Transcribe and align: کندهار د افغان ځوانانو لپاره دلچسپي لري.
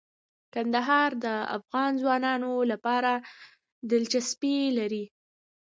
کندهار 0.53 1.11
د 1.23 1.25
افغان 1.57 1.91
ځوانانو 2.01 2.51
لپاره 2.71 3.11
دلچسپي 3.91 4.57
لري. 4.77 5.05